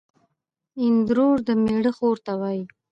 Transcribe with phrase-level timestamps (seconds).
[0.83, 2.63] اندرور دمېړه خور ته وايي